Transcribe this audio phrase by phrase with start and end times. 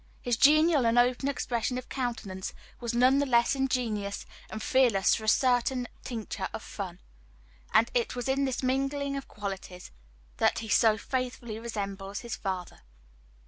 [0.19, 5.25] His genial and open expression of countenance was none the less ingenuous and fearless for
[5.25, 6.99] a certain tincture of fun;
[7.71, 9.91] and it was in this mingling of qualities
[10.37, 12.79] that he so faithfully resembled his father.